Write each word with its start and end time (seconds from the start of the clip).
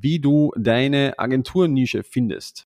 wie 0.00 0.18
du 0.18 0.52
deine 0.56 1.14
Agenturnische 1.18 2.02
findest. 2.02 2.64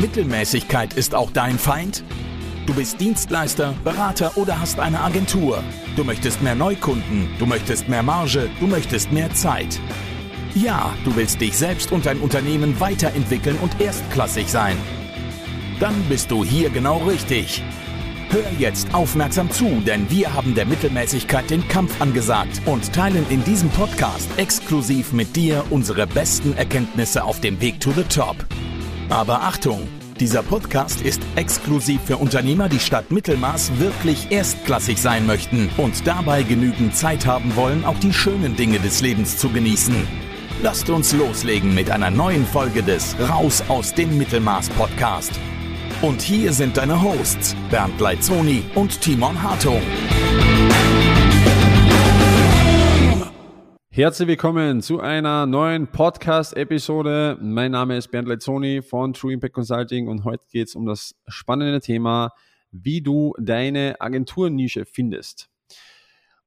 Mittelmäßigkeit 0.00 0.94
ist 0.94 1.14
auch 1.14 1.30
dein 1.30 1.58
Feind? 1.58 2.02
Du 2.66 2.74
bist 2.74 3.00
Dienstleister, 3.00 3.74
Berater 3.84 4.36
oder 4.36 4.60
hast 4.60 4.78
eine 4.78 5.00
Agentur. 5.00 5.62
Du 5.96 6.04
möchtest 6.04 6.42
mehr 6.42 6.54
Neukunden, 6.54 7.28
du 7.38 7.46
möchtest 7.46 7.88
mehr 7.88 8.02
Marge, 8.02 8.50
du 8.60 8.66
möchtest 8.66 9.10
mehr 9.12 9.32
Zeit. 9.32 9.80
Ja, 10.54 10.94
du 11.04 11.14
willst 11.16 11.40
dich 11.40 11.56
selbst 11.56 11.92
und 11.92 12.06
dein 12.06 12.20
Unternehmen 12.20 12.78
weiterentwickeln 12.80 13.56
und 13.58 13.80
erstklassig 13.80 14.48
sein. 14.48 14.76
Dann 15.80 15.94
bist 16.08 16.30
du 16.30 16.44
hier 16.44 16.70
genau 16.70 16.98
richtig. 16.98 17.62
Hör 18.30 18.44
jetzt 18.58 18.92
aufmerksam 18.92 19.50
zu, 19.50 19.80
denn 19.86 20.10
wir 20.10 20.34
haben 20.34 20.54
der 20.54 20.66
Mittelmäßigkeit 20.66 21.48
den 21.48 21.66
Kampf 21.66 21.98
angesagt 21.98 22.60
und 22.66 22.92
teilen 22.92 23.24
in 23.30 23.42
diesem 23.42 23.70
Podcast 23.70 24.28
exklusiv 24.36 25.14
mit 25.14 25.34
dir 25.34 25.64
unsere 25.70 26.06
besten 26.06 26.54
Erkenntnisse 26.54 27.24
auf 27.24 27.40
dem 27.40 27.58
Weg 27.62 27.80
to 27.80 27.90
the 27.92 28.02
Top. 28.02 28.36
Aber 29.08 29.40
Achtung! 29.40 29.88
Dieser 30.20 30.42
Podcast 30.42 31.00
ist 31.00 31.22
exklusiv 31.36 32.02
für 32.04 32.18
Unternehmer, 32.18 32.68
die 32.68 32.80
statt 32.80 33.12
Mittelmaß 33.12 33.78
wirklich 33.78 34.30
erstklassig 34.30 35.00
sein 35.00 35.26
möchten 35.26 35.70
und 35.78 36.06
dabei 36.06 36.42
genügend 36.42 36.96
Zeit 36.96 37.24
haben 37.24 37.56
wollen, 37.56 37.84
auch 37.84 37.98
die 37.98 38.12
schönen 38.12 38.56
Dinge 38.56 38.78
des 38.80 39.00
Lebens 39.00 39.38
zu 39.38 39.48
genießen. 39.48 39.94
Lasst 40.60 40.90
uns 40.90 41.14
loslegen 41.14 41.74
mit 41.74 41.90
einer 41.90 42.10
neuen 42.10 42.44
Folge 42.44 42.82
des 42.82 43.16
Raus 43.30 43.62
aus 43.68 43.94
dem 43.94 44.18
Mittelmaß 44.18 44.68
Podcast. 44.70 45.32
Und 46.00 46.22
hier 46.22 46.52
sind 46.52 46.76
deine 46.76 47.02
Hosts 47.02 47.56
Bernd 47.72 47.98
Leitzoni 47.98 48.62
und 48.76 49.00
Timon 49.00 49.42
Hartung. 49.42 49.82
Herzlich 53.90 54.28
willkommen 54.28 54.80
zu 54.80 55.00
einer 55.00 55.46
neuen 55.46 55.88
Podcast-Episode. 55.88 57.36
Mein 57.40 57.72
Name 57.72 57.96
ist 57.96 58.12
Bernd 58.12 58.28
Leitzoni 58.28 58.80
von 58.80 59.12
True 59.12 59.32
Impact 59.32 59.54
Consulting 59.54 60.06
und 60.06 60.22
heute 60.22 60.44
geht 60.52 60.68
es 60.68 60.76
um 60.76 60.86
das 60.86 61.16
spannende 61.26 61.80
Thema, 61.80 62.30
wie 62.70 63.02
du 63.02 63.34
deine 63.40 63.96
Agenturnische 64.00 64.84
findest. 64.84 65.50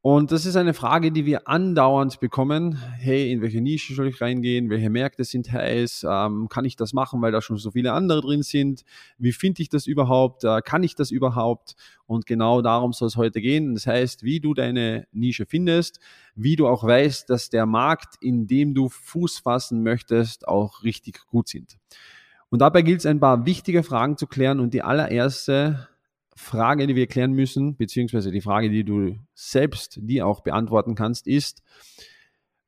Und 0.03 0.31
das 0.31 0.47
ist 0.47 0.55
eine 0.55 0.73
Frage, 0.73 1.11
die 1.11 1.27
wir 1.27 1.47
andauernd 1.47 2.19
bekommen. 2.19 2.75
Hey, 2.97 3.31
in 3.31 3.43
welche 3.43 3.61
Nische 3.61 3.93
soll 3.93 4.07
ich 4.07 4.19
reingehen? 4.19 4.71
Welche 4.71 4.89
Märkte 4.89 5.23
sind 5.23 5.51
heiß? 5.51 6.07
Ähm, 6.09 6.47
kann 6.49 6.65
ich 6.65 6.75
das 6.75 6.91
machen, 6.91 7.21
weil 7.21 7.31
da 7.31 7.39
schon 7.39 7.57
so 7.57 7.69
viele 7.69 7.93
andere 7.93 8.21
drin 8.21 8.41
sind? 8.41 8.83
Wie 9.19 9.31
finde 9.31 9.61
ich 9.61 9.69
das 9.69 9.85
überhaupt? 9.85 10.43
Äh, 10.43 10.61
kann 10.61 10.81
ich 10.81 10.95
das 10.95 11.11
überhaupt? 11.11 11.75
Und 12.07 12.25
genau 12.25 12.63
darum 12.63 12.93
soll 12.93 13.09
es 13.09 13.15
heute 13.15 13.41
gehen. 13.41 13.75
Das 13.75 13.85
heißt, 13.85 14.23
wie 14.23 14.39
du 14.39 14.55
deine 14.55 15.05
Nische 15.11 15.45
findest, 15.45 15.99
wie 16.33 16.55
du 16.55 16.67
auch 16.67 16.83
weißt, 16.83 17.29
dass 17.29 17.51
der 17.51 17.67
Markt, 17.67 18.15
in 18.21 18.47
dem 18.47 18.73
du 18.73 18.89
Fuß 18.89 19.37
fassen 19.37 19.83
möchtest, 19.83 20.47
auch 20.47 20.81
richtig 20.81 21.27
gut 21.27 21.47
sind. 21.47 21.77
Und 22.49 22.59
dabei 22.59 22.81
gilt 22.81 23.01
es 23.01 23.05
ein 23.05 23.19
paar 23.19 23.45
wichtige 23.45 23.83
Fragen 23.83 24.17
zu 24.17 24.25
klären. 24.25 24.61
Und 24.61 24.73
die 24.73 24.81
allererste 24.81 25.89
Frage, 26.35 26.87
die 26.87 26.95
wir 26.95 27.07
klären 27.07 27.33
müssen, 27.33 27.75
beziehungsweise 27.75 28.31
die 28.31 28.41
Frage, 28.41 28.69
die 28.69 28.83
du 28.83 29.17
selbst 29.33 29.99
dir 30.01 30.25
auch 30.27 30.41
beantworten 30.41 30.95
kannst, 30.95 31.27
ist, 31.27 31.61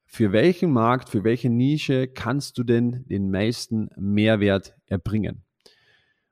für 0.05 0.31
welchen 0.31 0.71
Markt, 0.71 1.09
für 1.09 1.23
welche 1.23 1.49
Nische 1.49 2.07
kannst 2.07 2.57
du 2.57 2.63
denn 2.63 3.03
den 3.07 3.31
meisten 3.31 3.89
Mehrwert 3.95 4.75
erbringen? 4.85 5.43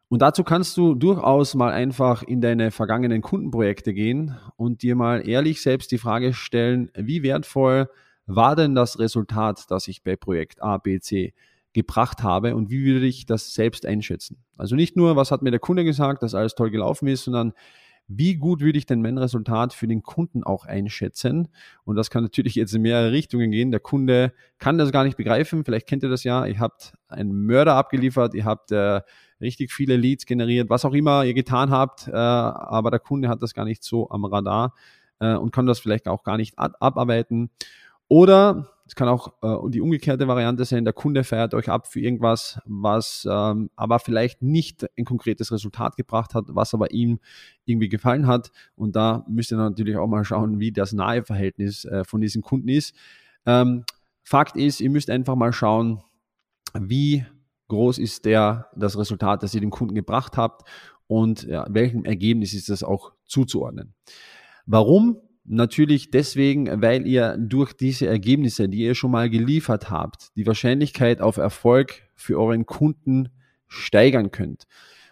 Und 0.07 0.21
dazu 0.21 0.43
kannst 0.43 0.75
du 0.75 0.93
durchaus 0.93 1.55
mal 1.55 1.71
einfach 1.71 2.21
in 2.21 2.41
deine 2.41 2.71
vergangenen 2.71 3.21
Kundenprojekte 3.21 3.93
gehen 3.93 4.37
und 4.57 4.83
dir 4.83 4.95
mal 4.95 5.27
ehrlich 5.27 5.61
selbst 5.61 5.91
die 5.91 5.97
Frage 5.97 6.33
stellen, 6.33 6.91
wie 6.95 7.23
wertvoll 7.23 7.89
war 8.25 8.55
denn 8.55 8.75
das 8.75 8.99
Resultat, 8.99 9.71
das 9.71 9.87
ich 9.87 10.03
bei 10.03 10.15
Projekt 10.15 10.61
A, 10.61 10.77
B, 10.77 10.99
C 10.99 11.33
gebracht 11.73 12.23
habe 12.23 12.55
und 12.55 12.69
wie 12.69 12.83
würde 12.85 13.05
ich 13.05 13.25
das 13.25 13.53
selbst 13.53 13.85
einschätzen. 13.85 14.43
Also 14.57 14.75
nicht 14.75 14.97
nur, 14.97 15.15
was 15.15 15.31
hat 15.31 15.41
mir 15.41 15.51
der 15.51 15.59
Kunde 15.59 15.83
gesagt, 15.83 16.23
dass 16.23 16.35
alles 16.35 16.55
toll 16.55 16.69
gelaufen 16.69 17.07
ist, 17.07 17.23
sondern 17.23 17.53
wie 18.07 18.35
gut 18.35 18.59
würde 18.59 18.77
ich 18.77 18.85
denn 18.85 19.01
mein 19.01 19.17
Resultat 19.17 19.73
für 19.73 19.87
den 19.87 20.03
Kunden 20.03 20.43
auch 20.43 20.65
einschätzen? 20.65 21.47
Und 21.85 21.95
das 21.95 22.09
kann 22.09 22.23
natürlich 22.23 22.55
jetzt 22.55 22.73
in 22.73 22.81
mehrere 22.81 23.11
Richtungen 23.11 23.51
gehen. 23.51 23.71
Der 23.71 23.79
Kunde 23.79 24.33
kann 24.57 24.77
das 24.77 24.91
gar 24.91 25.05
nicht 25.05 25.15
begreifen. 25.15 25.63
Vielleicht 25.63 25.87
kennt 25.87 26.03
ihr 26.03 26.09
das 26.09 26.25
ja. 26.25 26.45
Ihr 26.45 26.59
habt 26.59 26.93
einen 27.07 27.45
Mörder 27.45 27.75
abgeliefert, 27.75 28.33
ihr 28.33 28.43
habt 28.43 28.71
äh, 28.71 29.01
richtig 29.39 29.71
viele 29.71 29.95
Leads 29.95 30.25
generiert, 30.25 30.69
was 30.69 30.83
auch 30.83 30.93
immer 30.93 31.23
ihr 31.23 31.33
getan 31.33 31.71
habt, 31.71 32.07
äh, 32.07 32.11
aber 32.11 32.91
der 32.91 32.99
Kunde 32.99 33.29
hat 33.29 33.41
das 33.41 33.53
gar 33.53 33.65
nicht 33.65 33.83
so 33.83 34.09
am 34.09 34.25
Radar 34.25 34.73
äh, 35.19 35.35
und 35.35 35.51
kann 35.51 35.65
das 35.65 35.79
vielleicht 35.79 36.07
auch 36.07 36.23
gar 36.23 36.37
nicht 36.37 36.57
abarbeiten. 36.57 37.49
Oder 38.07 38.67
es 38.91 38.95
kann 38.95 39.07
auch 39.07 39.31
äh, 39.41 39.69
die 39.69 39.79
umgekehrte 39.79 40.27
Variante 40.27 40.65
sein, 40.65 40.83
der 40.83 40.91
Kunde 40.91 41.23
feiert 41.23 41.53
euch 41.53 41.69
ab 41.69 41.87
für 41.87 42.01
irgendwas, 42.01 42.59
was 42.65 43.25
ähm, 43.25 43.69
aber 43.77 43.99
vielleicht 43.99 44.41
nicht 44.41 44.85
ein 44.97 45.05
konkretes 45.05 45.49
Resultat 45.53 45.95
gebracht 45.95 46.33
hat, 46.35 46.43
was 46.49 46.73
aber 46.73 46.91
ihm 46.91 47.21
irgendwie 47.63 47.87
gefallen 47.87 48.27
hat. 48.27 48.51
Und 48.75 48.97
da 48.97 49.23
müsst 49.29 49.49
ihr 49.53 49.57
natürlich 49.57 49.95
auch 49.95 50.07
mal 50.07 50.25
schauen, 50.25 50.59
wie 50.59 50.73
das 50.73 50.91
nahe 50.91 51.23
Verhältnis 51.23 51.85
äh, 51.85 52.03
von 52.03 52.19
diesen 52.19 52.41
Kunden 52.41 52.67
ist. 52.67 52.93
Ähm, 53.45 53.85
Fakt 54.23 54.57
ist, 54.57 54.81
ihr 54.81 54.89
müsst 54.89 55.09
einfach 55.09 55.37
mal 55.37 55.53
schauen, 55.53 56.03
wie 56.77 57.25
groß 57.69 57.97
ist 57.97 58.25
der, 58.25 58.67
das 58.75 58.97
Resultat, 58.97 59.41
das 59.41 59.55
ihr 59.55 59.61
dem 59.61 59.69
Kunden 59.69 59.95
gebracht 59.95 60.35
habt 60.35 60.67
und 61.07 61.43
ja, 61.43 61.65
welchem 61.69 62.03
Ergebnis 62.03 62.53
ist 62.53 62.67
das 62.67 62.83
auch 62.83 63.13
zuzuordnen. 63.23 63.93
Warum? 64.65 65.15
Natürlich 65.43 66.11
deswegen, 66.11 66.81
weil 66.81 67.07
ihr 67.07 67.35
durch 67.37 67.73
diese 67.73 68.07
Ergebnisse, 68.07 68.69
die 68.69 68.79
ihr 68.79 68.95
schon 68.95 69.11
mal 69.11 69.29
geliefert 69.29 69.89
habt, 69.89 70.29
die 70.35 70.45
Wahrscheinlichkeit 70.45 71.19
auf 71.19 71.37
Erfolg 71.37 72.03
für 72.15 72.39
euren 72.39 72.65
Kunden 72.65 73.29
steigern 73.67 74.31
könnt. 74.31 74.67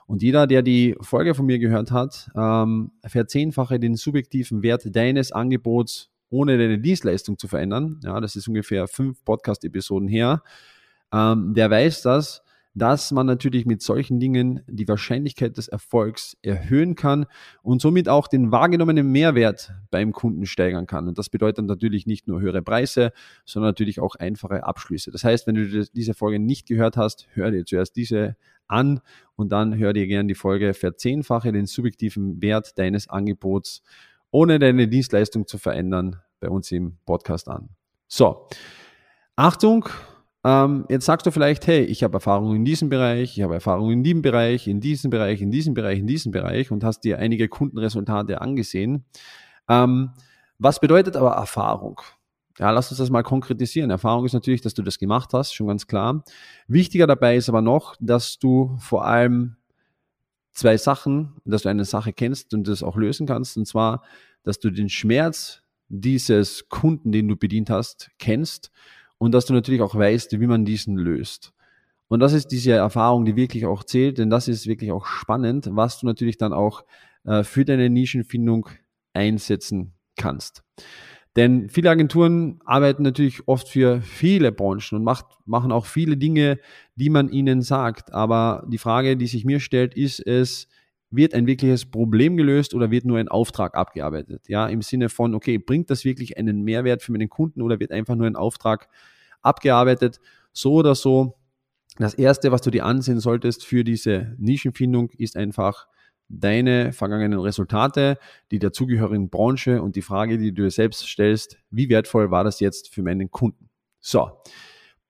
Und 0.06 0.22
jeder, 0.22 0.48
der 0.48 0.62
die 0.62 0.96
Folge 1.02 1.36
von 1.36 1.46
mir 1.46 1.60
gehört 1.60 1.92
hat, 1.92 2.30
ähm, 2.36 2.92
verzehnfache 3.06 3.80
den 3.80 3.96
subjektiven 3.96 4.64
Wert 4.64 4.96
deines 4.96 5.32
Angebots, 5.32 6.10
ohne 6.30 6.58
deine 6.58 6.80
Dienstleistung 6.80 7.38
zu 7.38 7.48
verändern. 7.48 8.00
Ja, 8.04 8.20
das 8.20 8.36
ist 8.36 8.48
ungefähr 8.48 8.88
fünf 8.88 9.24
Podcast-Episoden 9.24 10.08
her. 10.08 10.44
Ähm, 11.12 11.54
der 11.54 11.70
weiß 11.70 12.02
das, 12.04 12.44
dass 12.74 13.12
man 13.12 13.26
natürlich 13.26 13.66
mit 13.66 13.82
solchen 13.82 14.20
Dingen 14.20 14.62
die 14.68 14.88
Wahrscheinlichkeit 14.88 15.58
des 15.58 15.68
Erfolgs 15.68 16.38
erhöhen 16.42 16.96
kann 16.96 17.26
und 17.62 17.82
somit 17.82 18.08
auch 18.08 18.28
den 18.28 18.52
wahrgenommenen 18.52 19.12
Mehrwert 19.12 19.74
beim 19.92 20.12
Kunden 20.12 20.46
steigern 20.46 20.86
kann. 20.86 21.08
Und 21.08 21.18
das 21.18 21.30
bedeutet 21.30 21.66
natürlich 21.66 22.06
nicht 22.06 22.28
nur 22.28 22.42
höhere 22.42 22.62
Preise, 22.62 23.12
sondern 23.46 23.70
natürlich 23.70 24.00
auch 24.00 24.16
einfache 24.16 24.64
Abschlüsse. 24.64 25.12
Das 25.12 25.24
heißt, 25.24 25.48
wenn 25.48 25.56
du 25.56 25.86
diese 25.94 26.14
Folge 26.14 26.40
nicht 26.40 26.68
gehört 26.68 26.96
hast, 26.96 27.28
hör 27.34 27.52
dir 27.52 27.66
zuerst 27.66 27.96
diese 27.96 28.36
an 28.68 29.02
und 29.36 29.52
dann 29.52 29.78
hör 29.78 29.94
dir 29.94 30.08
gerne 30.08 30.28
die 30.28 30.36
Folge 30.36 30.74
Verzehnfache 30.74 31.52
den 31.52 31.66
subjektiven 31.66 32.42
Wert 32.42 32.78
deines 32.78 33.08
Angebots, 33.08 33.82
ohne 34.32 34.60
deine 34.60 34.88
Dienstleistung 34.88 35.48
zu 35.48 35.58
verändern, 35.58 36.18
bei 36.40 36.50
uns 36.50 36.72
im 36.72 36.98
Podcast 37.06 37.50
an. 37.50 37.70
So, 38.08 38.48
Achtung, 39.36 39.90
ähm, 40.46 40.86
jetzt 40.90 41.06
sagst 41.06 41.26
du 41.26 41.32
vielleicht, 41.32 41.68
hey, 41.68 41.84
ich 41.84 42.04
habe 42.04 42.14
Erfahrung 42.14 42.56
in 42.56 42.64
diesem 42.64 42.90
Bereich, 42.90 43.38
ich 43.38 43.44
habe 43.44 43.56
Erfahrung 43.56 43.92
in 43.92 44.04
diesem 44.04 44.22
Bereich, 44.22 44.68
in 44.68 44.80
diesem 44.80 45.10
Bereich, 45.10 45.42
in 45.42 45.52
diesem 45.52 45.74
Bereich, 45.74 46.00
in 46.00 46.08
diesem 46.08 46.32
Bereich 46.32 46.72
und 46.72 46.84
hast 46.84 47.02
dir 47.02 47.20
einige 47.20 47.50
Kundenresultate 47.50 48.40
angesehen. 48.40 49.04
Ähm, 49.68 50.12
was 50.58 50.80
bedeutet 50.80 51.18
aber 51.18 51.32
Erfahrung? 51.32 52.00
Ja, 52.58 52.72
lass 52.72 52.90
uns 52.90 53.00
das 53.00 53.10
mal 53.10 53.24
konkretisieren. 53.24 53.90
Erfahrung 53.90 54.26
ist 54.26 54.34
natürlich, 54.34 54.62
dass 54.62 54.74
du 54.74 54.82
das 54.82 54.98
gemacht 54.98 55.30
hast, 55.34 55.54
schon 55.54 55.68
ganz 55.68 55.88
klar. 55.88 56.24
Wichtiger 56.68 57.08
dabei 57.08 57.36
ist 57.36 57.50
aber 57.50 57.62
noch, 57.62 57.96
dass 58.00 58.40
du 58.40 58.78
vor 58.80 59.06
allem 59.06 59.56
zwei 60.54 60.78
Sachen, 60.78 61.36
dass 61.46 61.64
du 61.64 61.70
eine 61.70 61.86
Sache 61.86 62.14
kennst 62.14 62.54
und 62.54 62.68
das 62.68 62.84
auch 62.84 62.98
lösen 62.98 63.28
kannst. 63.28 63.58
Und 63.58 63.66
zwar, 63.66 64.04
dass 64.44 64.60
du 64.60 64.70
den 64.72 64.90
Schmerz 64.90 65.64
dieses 65.90 66.68
Kunden, 66.70 67.12
den 67.12 67.28
du 67.28 67.36
bedient 67.36 67.70
hast, 67.70 68.12
kennst 68.20 68.72
und 69.20 69.34
dass 69.34 69.46
du 69.46 69.54
natürlich 69.54 69.82
auch 69.82 69.94
weißt, 69.94 70.40
wie 70.40 70.48
man 70.48 70.66
diesen 70.66 70.98
löst. 70.98 71.54
Und 72.08 72.22
das 72.22 72.34
ist 72.34 72.48
diese 72.48 72.72
Erfahrung, 72.72 73.26
die 73.26 73.36
wirklich 73.36 73.68
auch 73.68 73.84
zählt, 73.84 74.18
denn 74.18 74.32
das 74.32 74.48
ist 74.48 74.66
wirklich 74.66 74.92
auch 74.92 75.06
spannend, 75.06 75.70
was 75.72 76.00
du 76.00 76.08
natürlich 76.08 76.38
dann 76.38 76.54
auch 76.54 76.84
äh, 77.24 77.44
für 77.44 77.66
deine 77.66 77.92
Nischenfindung 77.92 78.68
einsetzen 79.14 79.94
kannst. 80.18 80.64
Denn 81.36 81.70
viele 81.70 81.92
Agenturen 81.92 82.60
arbeiten 82.66 83.04
natürlich 83.04 83.48
oft 83.48 83.70
für 83.70 84.02
viele 84.02 84.52
Branchen 84.52 84.98
und 84.98 85.04
macht, 85.04 85.26
machen 85.46 85.72
auch 85.72 85.86
viele 85.86 86.18
Dinge, 86.18 86.60
die 86.96 87.12
man 87.12 87.30
ihnen 87.30 87.62
sagt. 87.62 88.12
Aber 88.12 88.66
die 88.68 88.80
Frage, 88.80 89.16
die 89.16 89.28
sich 89.28 89.46
mir 89.46 89.60
stellt, 89.60 89.94
ist 89.94 90.20
es, 90.26 90.68
wird 91.12 91.34
ein 91.34 91.48
wirkliches 91.48 91.86
Problem 91.90 92.38
gelöst 92.38 92.74
oder 92.74 92.92
wird 92.92 93.06
nur 93.06 93.18
ein 93.18 93.28
Auftrag 93.28 93.76
abgearbeitet? 93.76 94.48
Ja, 94.48 94.68
im 94.68 94.82
Sinne 94.82 95.10
von, 95.10 95.34
okay, 95.34 95.58
bringt 95.58 95.90
das 95.90 96.06
wirklich 96.06 96.38
einen 96.38 96.62
Mehrwert 96.62 97.02
für 97.02 97.12
meinen 97.12 97.30
Kunden 97.30 97.62
oder 97.62 97.80
wird 97.80 97.92
einfach 97.92 98.16
nur 98.16 98.28
ein 98.28 98.36
Auftrag 98.36 98.90
abgearbeitet? 99.42 100.20
So 100.54 100.74
oder 100.74 100.96
so. 100.96 101.36
Das 101.98 102.14
erste, 102.14 102.52
was 102.52 102.62
du 102.62 102.72
dir 102.72 102.86
ansehen 102.86 103.20
solltest 103.20 103.66
für 103.66 103.84
diese 103.84 104.36
Nischenfindung, 104.38 105.10
ist 105.18 105.36
einfach 105.36 105.88
deine 106.30 106.94
vergangenen 106.94 107.40
Resultate, 107.40 108.18
die 108.52 108.60
dazugehörigen 108.60 109.30
Branche 109.30 109.82
und 109.82 109.96
die 109.96 110.04
Frage, 110.04 110.38
die 110.38 110.54
du 110.54 110.64
dir 110.64 110.72
selbst 110.72 111.08
stellst, 111.08 111.58
wie 111.72 111.90
wertvoll 111.90 112.30
war 112.30 112.44
das 112.44 112.60
jetzt 112.60 112.94
für 112.94 113.02
meinen 113.02 113.32
Kunden? 113.32 113.70
So, 114.00 114.30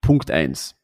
Punkt 0.01 0.31
eins. 0.31 0.78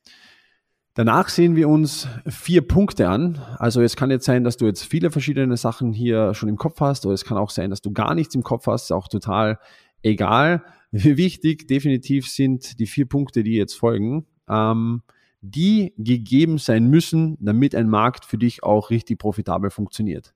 Danach 0.96 1.28
sehen 1.28 1.58
wir 1.58 1.68
uns 1.68 2.08
vier 2.26 2.66
Punkte 2.66 3.10
an. 3.10 3.42
Also 3.58 3.82
es 3.82 3.98
kann 3.98 4.12
jetzt 4.12 4.26
sein, 4.26 4.46
dass 4.46 4.56
du 4.56 4.66
jetzt 4.66 4.86
viele 4.86 5.12
verschiedene 5.12 5.58
Sachen 5.58 5.92
hier 5.92 6.34
schon 6.34 6.48
im 6.48 6.56
Kopf 6.56 6.80
hast, 6.80 7.06
oder 7.06 7.14
es 7.14 7.26
kann 7.26 7.38
auch 7.38 7.50
sein, 7.50 7.70
dass 7.70 7.82
du 7.82 7.92
gar 7.92 8.16
nichts 8.16 8.34
im 8.34 8.44
Kopf 8.44 8.66
hast, 8.68 8.86
ist 8.86 8.92
auch 8.94 9.10
total 9.10 9.60
egal. 10.04 10.64
Wichtig 10.92 11.68
definitiv 11.68 12.30
sind 12.30 12.80
die 12.80 12.88
vier 12.88 13.08
Punkte, 13.08 13.44
die 13.44 13.56
jetzt 13.56 13.74
folgen. 13.74 14.26
Ähm, 14.48 15.04
die 15.42 15.94
gegeben 15.98 16.58
sein 16.58 16.88
müssen, 16.88 17.38
damit 17.40 17.76
ein 17.76 17.90
Markt 17.90 18.24
für 18.24 18.38
dich 18.38 18.64
auch 18.64 18.90
richtig 18.90 19.20
profitabel 19.20 19.70
funktioniert. 19.70 20.34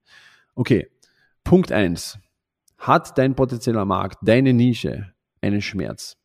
Okay, 0.55 0.89
Punkt 1.45 1.71
eins: 1.71 2.19
Hat 2.77 3.17
dein 3.17 3.33
potenzieller 3.33 3.85
Markt, 3.85 4.17
deine 4.21 4.53
Nische 4.53 5.13
einen 5.41 5.61
Schmerz? 5.61 6.18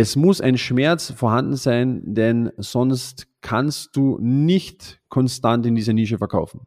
Es 0.00 0.14
muss 0.14 0.40
ein 0.40 0.56
Schmerz 0.58 1.10
vorhanden 1.10 1.56
sein, 1.56 2.02
denn 2.04 2.52
sonst 2.56 3.26
kannst 3.40 3.96
du 3.96 4.16
nicht 4.20 5.00
konstant 5.08 5.66
in 5.66 5.74
dieser 5.74 5.92
Nische 5.92 6.18
verkaufen. 6.18 6.60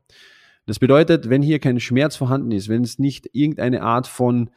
Das 0.65 0.79
bedeutet, 0.79 1.29
wenn 1.29 1.41
hier 1.41 1.59
kein 1.59 1.79
Schmerz 1.79 2.17
vorhanden 2.17 2.51
ist, 2.51 2.67
wenn 2.67 2.83
es 2.83 2.99
nicht 2.99 3.29
irgendeine 3.31 3.83
Art 3.83 4.07
von 4.07 4.49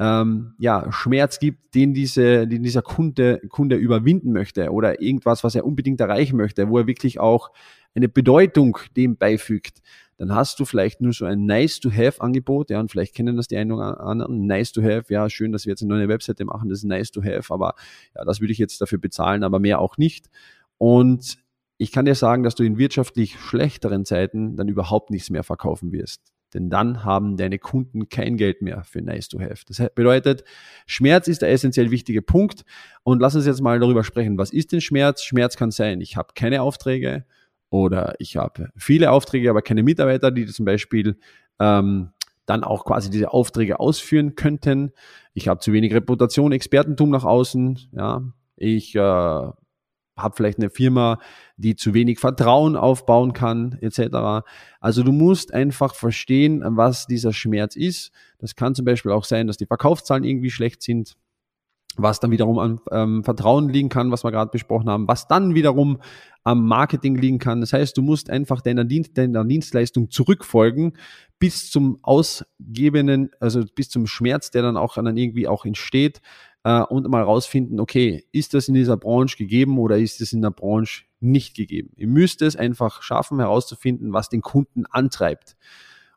ähm, 0.00 0.54
ja, 0.58 0.90
Schmerz 0.90 1.38
gibt, 1.38 1.74
den, 1.74 1.92
diese, 1.92 2.48
den 2.48 2.62
dieser 2.62 2.80
Kunde, 2.80 3.38
Kunde 3.50 3.76
überwinden 3.76 4.32
möchte 4.32 4.70
oder 4.72 5.02
irgendwas, 5.02 5.44
was 5.44 5.54
er 5.54 5.66
unbedingt 5.66 6.00
erreichen 6.00 6.38
möchte, 6.38 6.70
wo 6.70 6.78
er 6.78 6.86
wirklich 6.86 7.20
auch 7.20 7.50
eine 7.94 8.08
Bedeutung 8.08 8.78
dem 8.96 9.18
beifügt, 9.18 9.82
dann 10.16 10.34
hast 10.34 10.58
du 10.58 10.64
vielleicht 10.64 11.02
nur 11.02 11.12
so 11.12 11.26
ein 11.26 11.44
Nice-to-Have-Angebot, 11.44 12.70
ja, 12.70 12.80
und 12.80 12.90
vielleicht 12.90 13.14
kennen 13.14 13.36
das 13.36 13.48
die 13.48 13.58
einen 13.58 13.72
oder 13.72 14.00
anderen, 14.00 14.46
Nice-to-Have, 14.46 15.12
ja, 15.12 15.28
schön, 15.28 15.52
dass 15.52 15.66
wir 15.66 15.72
jetzt 15.72 15.82
eine 15.82 15.94
neue 15.94 16.08
Webseite 16.08 16.46
machen, 16.46 16.70
das 16.70 16.78
ist 16.78 16.84
Nice-to-Have, 16.84 17.52
aber 17.52 17.74
ja, 18.16 18.24
das 18.24 18.40
würde 18.40 18.52
ich 18.52 18.58
jetzt 18.58 18.80
dafür 18.80 18.98
bezahlen, 18.98 19.44
aber 19.44 19.58
mehr 19.58 19.80
auch 19.80 19.98
nicht. 19.98 20.30
Und 20.78 21.38
ich 21.76 21.92
kann 21.92 22.06
dir 22.06 22.14
sagen, 22.14 22.42
dass 22.42 22.54
du 22.54 22.62
in 22.62 22.78
wirtschaftlich 22.78 23.38
schlechteren 23.38 24.06
Zeiten 24.06 24.56
dann 24.56 24.68
überhaupt 24.68 25.10
nichts 25.10 25.28
mehr 25.28 25.44
verkaufen 25.44 25.92
wirst. 25.92 26.29
Denn 26.54 26.70
dann 26.70 27.04
haben 27.04 27.36
deine 27.36 27.58
Kunden 27.58 28.08
kein 28.08 28.36
Geld 28.36 28.62
mehr 28.62 28.82
für 28.84 29.02
Nice 29.02 29.28
to 29.28 29.40
Have. 29.40 29.64
Das 29.66 29.82
bedeutet, 29.94 30.44
Schmerz 30.86 31.28
ist 31.28 31.42
der 31.42 31.50
essentiell 31.50 31.90
wichtige 31.90 32.22
Punkt. 32.22 32.64
Und 33.02 33.20
lass 33.20 33.34
uns 33.34 33.46
jetzt 33.46 33.60
mal 33.60 33.78
darüber 33.78 34.04
sprechen. 34.04 34.38
Was 34.38 34.52
ist 34.52 34.72
denn 34.72 34.80
Schmerz? 34.80 35.22
Schmerz 35.22 35.56
kann 35.56 35.70
sein, 35.70 36.00
ich 36.00 36.16
habe 36.16 36.30
keine 36.34 36.62
Aufträge 36.62 37.24
oder 37.70 38.14
ich 38.18 38.36
habe 38.36 38.70
viele 38.76 39.12
Aufträge, 39.12 39.48
aber 39.48 39.62
keine 39.62 39.82
Mitarbeiter, 39.82 40.30
die 40.30 40.46
zum 40.46 40.64
Beispiel 40.64 41.16
ähm, 41.60 42.10
dann 42.46 42.64
auch 42.64 42.84
quasi 42.84 43.10
diese 43.10 43.32
Aufträge 43.32 43.78
ausführen 43.78 44.34
könnten. 44.34 44.90
Ich 45.34 45.46
habe 45.46 45.60
zu 45.60 45.72
wenig 45.72 45.94
Reputation, 45.94 46.50
Expertentum 46.50 47.10
nach 47.10 47.24
außen. 47.24 47.78
Ja, 47.92 48.22
ich 48.56 48.94
äh, 48.96 49.50
habe 50.22 50.36
vielleicht 50.36 50.58
eine 50.58 50.70
Firma, 50.70 51.18
die 51.56 51.76
zu 51.76 51.94
wenig 51.94 52.18
Vertrauen 52.18 52.76
aufbauen 52.76 53.32
kann, 53.32 53.78
etc. 53.80 54.44
Also 54.80 55.02
du 55.02 55.12
musst 55.12 55.52
einfach 55.52 55.94
verstehen, 55.94 56.62
was 56.64 57.06
dieser 57.06 57.32
Schmerz 57.32 57.76
ist. 57.76 58.12
Das 58.38 58.56
kann 58.56 58.74
zum 58.74 58.84
Beispiel 58.84 59.12
auch 59.12 59.24
sein, 59.24 59.46
dass 59.46 59.56
die 59.56 59.66
Verkaufszahlen 59.66 60.24
irgendwie 60.24 60.50
schlecht 60.50 60.82
sind, 60.82 61.16
was 61.96 62.20
dann 62.20 62.30
wiederum 62.30 62.58
an 62.58 62.80
ähm, 62.92 63.24
Vertrauen 63.24 63.68
liegen 63.68 63.88
kann, 63.88 64.10
was 64.10 64.24
wir 64.24 64.30
gerade 64.30 64.50
besprochen 64.50 64.88
haben, 64.88 65.08
was 65.08 65.26
dann 65.26 65.54
wiederum 65.54 65.98
am 66.44 66.66
Marketing 66.66 67.16
liegen 67.16 67.38
kann. 67.38 67.60
Das 67.60 67.72
heißt, 67.72 67.96
du 67.96 68.02
musst 68.02 68.30
einfach 68.30 68.62
deiner, 68.62 68.84
Dienst, 68.84 69.18
deiner 69.18 69.44
Dienstleistung 69.44 70.10
zurückfolgen 70.10 70.96
bis 71.38 71.70
zum 71.70 71.98
ausgebenden, 72.02 73.30
also 73.40 73.64
bis 73.74 73.90
zum 73.90 74.06
Schmerz, 74.06 74.50
der 74.50 74.62
dann 74.62 74.76
auch 74.76 74.94
dann 74.94 75.16
irgendwie 75.16 75.48
auch 75.48 75.64
entsteht, 75.64 76.20
äh, 76.64 76.82
und 76.82 77.08
mal 77.08 77.22
rausfinden, 77.22 77.80
okay, 77.80 78.24
ist 78.32 78.54
das 78.54 78.68
in 78.68 78.74
dieser 78.74 78.96
Branche 78.96 79.36
gegeben 79.36 79.78
oder 79.78 79.98
ist 79.98 80.20
es 80.20 80.32
in 80.32 80.42
der 80.42 80.50
Branche 80.50 81.04
nicht 81.20 81.56
gegeben? 81.56 81.90
Ihr 81.96 82.08
müsst 82.08 82.42
es 82.42 82.56
einfach 82.56 83.02
schaffen, 83.02 83.38
herauszufinden, 83.38 84.12
was 84.12 84.28
den 84.28 84.42
Kunden 84.42 84.84
antreibt. 84.86 85.56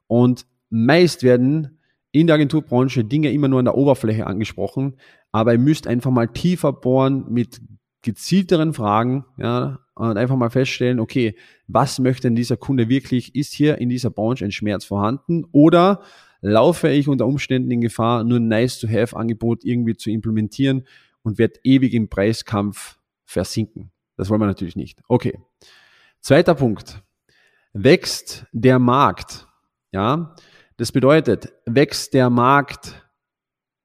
Und 0.08 0.46
meist 0.70 1.24
werden 1.24 1.80
in 2.12 2.28
der 2.28 2.36
Agenturbranche 2.36 3.04
Dinge 3.04 3.32
immer 3.32 3.48
nur 3.48 3.60
an 3.60 3.66
der 3.66 3.76
Oberfläche 3.76 4.28
angesprochen, 4.28 4.98
aber 5.32 5.54
ihr 5.54 5.60
müsst 5.60 5.88
einfach 5.88 6.12
mal 6.12 6.28
tiefer 6.28 6.74
bohren 6.74 7.26
mit 7.30 7.62
gezielteren 8.04 8.74
Fragen, 8.74 9.26
ja, 9.38 9.80
und 9.96 10.18
einfach 10.18 10.36
mal 10.36 10.50
feststellen, 10.50 11.00
okay, 11.00 11.36
was 11.68 12.00
möchte 12.00 12.24
denn 12.24 12.36
dieser 12.36 12.58
Kunde 12.58 12.90
wirklich? 12.90 13.36
Ist 13.36 13.54
hier 13.54 13.78
in 13.78 13.90
dieser 13.90 14.10
Branche 14.10 14.46
ein 14.46 14.52
Schmerz 14.52 14.86
vorhanden? 14.86 15.46
Oder 15.52 16.02
laufe 16.44 16.90
ich 16.90 17.08
unter 17.08 17.26
Umständen 17.26 17.72
in 17.72 17.82
Gefahr, 17.82 18.24
nur 18.26 18.38
ein 18.40 18.50
Nice-to-Have-Angebot 18.50 19.64
irgendwie 19.64 19.96
zu 19.96 20.12
implementieren 20.12 20.86
und 21.24 21.38
werde 21.38 21.60
ewig 21.64 21.94
im 21.94 22.10
Preiskampf 22.10 23.00
versinken. 23.24 23.92
Das 24.18 24.30
wollen 24.30 24.42
wir 24.42 24.46
natürlich 24.46 24.76
nicht. 24.76 25.00
Okay. 25.08 25.40
Zweiter 26.20 26.54
Punkt. 26.54 27.02
Wächst 27.72 28.46
der 28.52 28.78
Markt? 28.78 29.48
Ja, 29.92 30.36
das 30.78 30.92
bedeutet, 30.92 31.54
wächst 31.66 32.14
der 32.14 32.30
Markt 32.30 33.08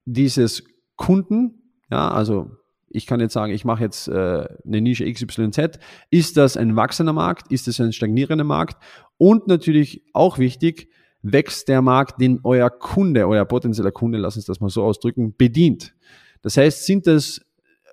dieses 0.04 0.64
Kunden? 0.96 1.72
Ja, 1.90 2.10
also 2.10 2.50
ich 2.88 3.06
kann 3.06 3.20
jetzt 3.20 3.34
sagen, 3.34 3.52
ich 3.52 3.64
mache 3.64 3.84
jetzt 3.84 4.08
äh, 4.08 4.48
eine 4.66 4.80
Nische 4.80 5.10
XYZ. 5.10 5.78
Ist 6.10 6.36
das 6.36 6.56
ein 6.56 6.74
wachsender 6.74 7.12
Markt? 7.12 7.52
Ist 7.52 7.68
das 7.68 7.80
ein 7.80 7.92
stagnierender 7.92 8.44
Markt? 8.44 8.82
Und 9.16 9.46
natürlich 9.46 10.02
auch 10.12 10.38
wichtig, 10.38 10.90
wächst 11.22 11.68
der 11.68 11.82
Markt, 11.82 12.20
den 12.20 12.40
euer 12.44 12.70
Kunde, 12.70 13.26
euer 13.26 13.44
potenzieller 13.44 13.92
Kunde, 13.92 14.18
lass 14.18 14.36
uns 14.36 14.46
das 14.46 14.60
mal 14.60 14.70
so 14.70 14.84
ausdrücken, 14.84 15.34
bedient. 15.36 15.94
Das 16.42 16.56
heißt, 16.56 16.86
sind 16.86 17.06
das 17.06 17.40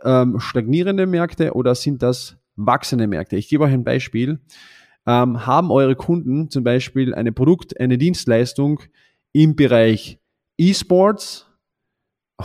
ähm, 0.04 0.40
stagnierende 0.40 1.08
Märkte 1.08 1.54
oder 1.54 1.76
sind 1.76 2.04
das 2.04 2.38
wachsende 2.56 3.08
Märkte? 3.08 3.36
Ich 3.36 3.50
gebe 3.50 3.64
euch 3.64 3.74
ein 3.74 3.84
Beispiel. 3.84 4.40
Ähm, 5.08 5.46
haben 5.46 5.72
eure 5.72 5.96
Kunden 5.96 6.50
zum 6.50 6.64
Beispiel 6.64 7.14
eine 7.14 7.32
Produkt, 7.32 7.80
eine 7.80 7.98
Dienstleistung 7.98 8.82
im 9.34 9.56
Bereich 9.56 10.20
E-Sports 10.58 11.48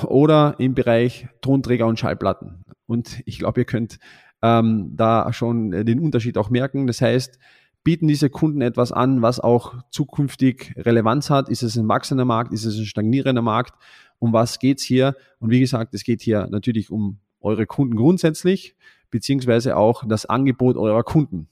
oder 0.04 0.56
im 0.58 0.74
Bereich 0.74 1.28
Tonträger 1.40 1.86
und 1.86 1.98
Schallplatten? 1.98 2.64
Und 2.86 3.22
ich 3.24 3.38
glaube, 3.38 3.60
ihr 3.60 3.64
könnt 3.64 3.98
ähm, 4.42 4.92
da 4.94 5.32
schon 5.32 5.70
den 5.70 6.00
Unterschied 6.00 6.36
auch 6.38 6.50
merken. 6.50 6.86
Das 6.86 7.00
heißt, 7.00 7.38
bieten 7.82 8.08
diese 8.08 8.30
Kunden 8.30 8.60
etwas 8.60 8.92
an, 8.92 9.22
was 9.22 9.40
auch 9.40 9.74
zukünftig 9.90 10.74
Relevanz 10.76 11.30
hat? 11.30 11.48
Ist 11.48 11.62
es 11.62 11.76
ein 11.76 11.88
wachsender 11.88 12.24
Markt? 12.24 12.52
Ist 12.52 12.64
es 12.64 12.78
ein 12.78 12.84
stagnierender 12.84 13.42
Markt? 13.42 13.74
Um 14.18 14.32
was 14.32 14.58
geht's 14.58 14.82
hier? 14.82 15.16
Und 15.38 15.50
wie 15.50 15.60
gesagt, 15.60 15.94
es 15.94 16.04
geht 16.04 16.20
hier 16.20 16.46
natürlich 16.50 16.90
um 16.90 17.18
eure 17.40 17.66
Kunden 17.66 17.96
grundsätzlich, 17.96 18.76
beziehungsweise 19.10 19.76
auch 19.76 20.04
das 20.06 20.26
Angebot 20.26 20.76
eurer 20.76 21.02
Kunden. 21.02 21.48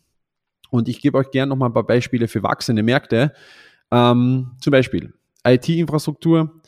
Und 0.70 0.88
ich 0.88 1.00
gebe 1.00 1.16
euch 1.16 1.30
gerne 1.30 1.50
noch 1.50 1.56
mal 1.56 1.66
ein 1.66 1.72
paar 1.72 1.86
Beispiele 1.86 2.28
für 2.28 2.42
wachsende 2.42 2.82
Märkte. 2.82 3.32
Ähm, 3.90 4.50
zum 4.60 4.70
Beispiel 4.70 5.14
IT-Infrastruktur, 5.46 6.60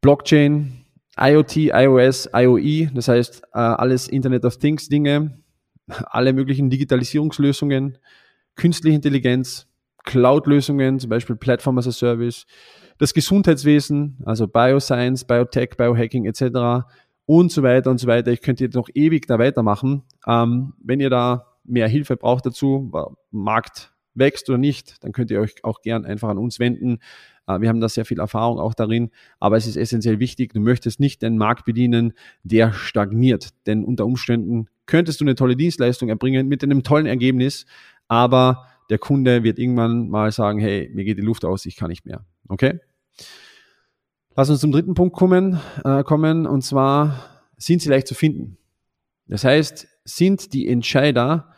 Blockchain, 0.00 0.84
IoT, 1.16 1.56
iOS, 1.56 2.28
IoE, 2.34 2.90
das 2.92 3.06
heißt 3.06 3.42
äh, 3.52 3.58
alles 3.58 4.08
Internet 4.08 4.44
of 4.44 4.58
Things 4.58 4.88
Dinge, 4.88 5.38
alle 5.86 6.32
möglichen 6.32 6.70
Digitalisierungslösungen, 6.70 7.98
künstliche 8.56 8.96
Intelligenz, 8.96 9.66
Cloud-Lösungen, 10.04 10.98
zum 11.00 11.10
Beispiel 11.10 11.36
Platform 11.36 11.78
as 11.78 11.86
a 11.86 11.92
Service, 11.92 12.46
das 12.98 13.14
Gesundheitswesen, 13.14 14.18
also 14.24 14.46
Bioscience, 14.46 15.24
Biotech, 15.24 15.70
Biohacking 15.76 16.26
etc. 16.26 16.86
und 17.26 17.50
so 17.50 17.62
weiter 17.62 17.90
und 17.90 17.98
so 17.98 18.06
weiter. 18.06 18.30
Ich 18.30 18.42
könnte 18.42 18.64
jetzt 18.64 18.74
noch 18.74 18.88
ewig 18.94 19.26
da 19.26 19.38
weitermachen. 19.38 20.02
Ähm, 20.26 20.74
wenn 20.82 21.00
ihr 21.00 21.10
da 21.10 21.54
mehr 21.64 21.88
Hilfe 21.88 22.16
braucht 22.16 22.46
dazu, 22.46 22.92
Markt 23.30 23.94
wächst 24.14 24.48
oder 24.48 24.58
nicht, 24.58 25.02
dann 25.02 25.12
könnt 25.12 25.30
ihr 25.30 25.40
euch 25.40 25.64
auch 25.64 25.82
gern 25.82 26.04
einfach 26.04 26.28
an 26.28 26.38
uns 26.38 26.60
wenden. 26.60 26.98
Äh, 27.46 27.60
wir 27.60 27.68
haben 27.68 27.80
da 27.80 27.88
sehr 27.88 28.04
viel 28.04 28.20
Erfahrung 28.20 28.58
auch 28.58 28.74
darin, 28.74 29.10
aber 29.40 29.56
es 29.56 29.66
ist 29.66 29.76
essentiell 29.76 30.20
wichtig, 30.20 30.52
du 30.52 30.60
möchtest 30.60 31.00
nicht 31.00 31.22
den 31.22 31.36
Markt 31.36 31.64
bedienen, 31.64 32.12
der 32.42 32.72
stagniert. 32.72 33.50
Denn 33.66 33.84
unter 33.84 34.06
Umständen 34.06 34.66
könntest 34.86 35.20
du 35.20 35.24
eine 35.24 35.34
tolle 35.34 35.56
Dienstleistung 35.56 36.08
erbringen 36.08 36.46
mit 36.46 36.62
einem 36.62 36.82
tollen 36.82 37.06
Ergebnis, 37.06 37.66
aber 38.08 38.66
der 38.90 38.98
Kunde 38.98 39.42
wird 39.42 39.58
irgendwann 39.58 40.08
mal 40.08 40.30
sagen, 40.32 40.58
hey, 40.58 40.90
mir 40.94 41.04
geht 41.04 41.18
die 41.18 41.22
Luft 41.22 41.44
aus, 41.44 41.66
ich 41.66 41.76
kann 41.76 41.88
nicht 41.88 42.04
mehr. 42.04 42.24
Okay? 42.48 42.80
Lass 44.36 44.50
uns 44.50 44.60
zum 44.60 44.72
dritten 44.72 44.94
Punkt 44.94 45.16
kommen, 45.16 45.60
äh, 45.84 46.02
kommen 46.02 46.46
und 46.46 46.62
zwar 46.62 47.24
sind 47.56 47.80
sie 47.80 47.88
leicht 47.88 48.08
zu 48.08 48.14
finden. 48.14 48.58
Das 49.26 49.44
heißt, 49.44 49.86
sind 50.04 50.52
die 50.52 50.68
Entscheider 50.68 51.52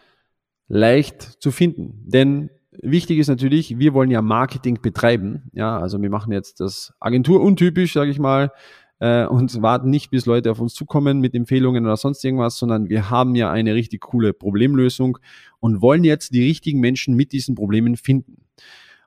leicht 0.69 1.23
zu 1.23 1.51
finden? 1.51 2.03
Denn 2.05 2.51
wichtig 2.71 3.19
ist 3.19 3.29
natürlich, 3.29 3.79
wir 3.79 3.95
wollen 3.95 4.11
ja 4.11 4.23
Marketing 4.23 4.81
betreiben. 4.81 5.51
Ja, 5.53 5.79
also 5.79 6.01
wir 6.01 6.11
machen 6.11 6.33
jetzt 6.33 6.61
das 6.61 6.95
Agentur 7.01 7.41
untypisch, 7.41 7.93
sage 7.93 8.11
ich 8.11 8.19
mal 8.19 8.53
äh, 8.99 9.27
und 9.27 9.63
warten 9.63 9.91
nicht, 9.91 10.11
bis 10.11 10.27
Leute 10.27 10.51
auf 10.51 10.61
uns 10.61 10.75
zukommen 10.75 11.21
mit 11.21 11.35
Empfehlungen 11.35 11.85
oder 11.85 11.97
sonst 11.97 12.25
irgendwas, 12.25 12.59
sondern 12.59 12.89
wir 12.89 13.11
haben 13.11 13.35
ja 13.35 13.51
eine 13.51 13.75
richtig 13.75 14.01
coole 14.01 14.33
Problemlösung 14.33 15.19
und 15.61 15.83
wollen 15.83 16.05
jetzt 16.05 16.33
die 16.33 16.45
richtigen 16.45 16.81
Menschen 16.81 17.15
mit 17.15 17.33
diesen 17.33 17.55
Problemen 17.55 17.97
finden. 17.97 18.43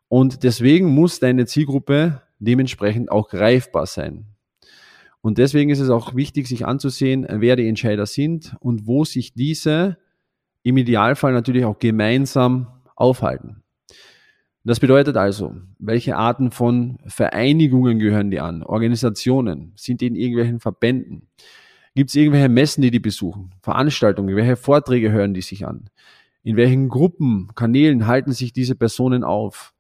Und 0.08 0.44
deswegen 0.44 0.94
muss 0.94 1.20
deine 1.20 1.46
Zielgruppe 1.46 2.22
dementsprechend 2.40 3.12
auch 3.12 3.30
greifbar 3.30 3.86
sein. 3.86 4.26
Und 5.22 5.38
deswegen 5.38 5.70
ist 5.70 5.80
es 5.80 5.90
auch 5.90 6.16
wichtig, 6.16 6.48
sich 6.48 6.66
anzusehen, 6.66 7.28
wer 7.30 7.56
die 7.56 7.68
Entscheider 7.68 8.06
sind 8.06 8.56
und 8.60 8.88
wo 8.88 9.04
sich 9.04 9.34
diese 9.34 9.98
im 10.64 10.78
Idealfall 10.78 11.34
natürlich 11.34 11.66
auch 11.66 11.78
gemeinsam 11.80 12.68
aufhalten. 12.96 13.64
Das 14.64 14.80
bedeutet 14.80 15.18
also, 15.18 15.56
welche 15.80 16.18
Arten 16.18 16.52
von 16.52 16.98
Vereinigungen 17.06 18.00
gehören 18.00 18.30
die 18.30 18.40
an? 18.40 18.64
Organisationen? 18.64 19.74
Sind 19.76 20.02
die 20.02 20.08
in 20.08 20.16
irgendwelchen 20.16 20.60
Verbänden? 20.60 21.30
Gibt 21.96 22.10
es 22.10 22.16
irgendwelche 22.16 22.50
Messen, 22.50 22.82
die 22.82 22.92
die 22.92 23.00
besuchen? 23.00 23.52
Veranstaltungen? 23.62 24.36
Welche 24.36 24.56
Vorträge 24.56 25.12
hören 25.12 25.34
die 25.34 25.42
sich 25.42 25.66
an? 25.66 25.90
In 26.44 26.56
welchen 26.56 26.90
Gruppen, 26.90 27.50
Kanälen 27.56 28.06
halten 28.06 28.32
sich 28.32 28.54
diese 28.54 28.76
Personen 28.76 29.24
auf? 29.24 29.74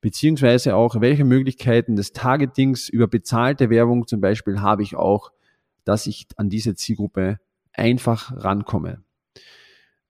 beziehungsweise 0.00 0.74
auch, 0.74 1.00
welche 1.00 1.24
Möglichkeiten 1.24 1.96
des 1.96 2.12
Targetings 2.12 2.88
über 2.88 3.06
bezahlte 3.06 3.70
Werbung 3.70 4.06
zum 4.06 4.20
Beispiel 4.20 4.60
habe 4.60 4.82
ich 4.82 4.96
auch, 4.96 5.32
dass 5.84 6.06
ich 6.06 6.26
an 6.36 6.48
diese 6.48 6.74
Zielgruppe 6.74 7.38
einfach 7.72 8.32
rankomme. 8.36 9.02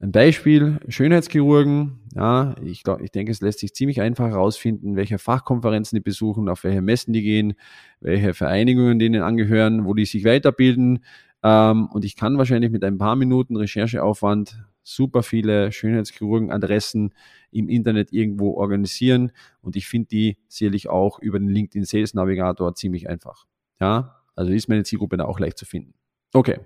Ein 0.02 0.12
Beispiel, 0.12 0.80
Schönheitschirurgen, 0.88 1.99
ja, 2.14 2.54
ich, 2.64 2.85
glaub, 2.85 3.02
ich 3.02 3.11
denke, 3.11 3.33
es 3.33 3.42
lässt 3.42 3.59
sich 3.59 3.75
ziemlich 3.75 4.00
einfach 4.00 4.28
herausfinden, 4.28 4.97
welche 4.97 5.19
Fachkonferenzen 5.19 5.95
die 5.97 6.00
besuchen, 6.00 6.49
auf 6.49 6.64
welche 6.64 6.80
Messen 6.80 7.12
die 7.12 7.21
gehen, 7.21 7.52
welche 8.00 8.33
Vereinigungen 8.33 8.99
denen 8.99 9.21
angehören, 9.21 9.85
wo 9.85 9.92
die 9.92 10.07
sich 10.07 10.25
weiterbilden. 10.25 11.04
Ähm, 11.42 11.88
und 11.88 12.07
ich 12.07 12.16
kann 12.16 12.38
wahrscheinlich 12.38 12.71
mit 12.71 12.83
ein 12.83 12.97
paar 12.97 13.14
Minuten 13.14 13.57
Rechercheaufwand 13.57 14.64
super 14.83 15.23
viele 15.23 15.71
Schönheitschirurgen-Adressen 15.71 17.12
im 17.50 17.69
Internet 17.69 18.11
irgendwo 18.11 18.54
organisieren 18.54 19.33
und 19.61 19.76
ich 19.76 19.87
finde 19.87 20.09
die 20.09 20.38
sicherlich 20.49 20.88
auch 20.88 21.19
über 21.19 21.38
den 21.38 21.50
LinkedIn 21.50 21.85
Sales 21.85 22.14
Navigator 22.14 22.75
ziemlich 22.75 23.07
einfach. 23.11 23.45
Ja, 23.78 24.23
also 24.35 24.50
ist 24.50 24.69
meine 24.71 24.85
Zielgruppe 24.85 25.19
da 25.19 25.26
auch 25.26 25.38
leicht 25.38 25.59
zu 25.59 25.66
finden. 25.66 25.92
Okay. 26.33 26.59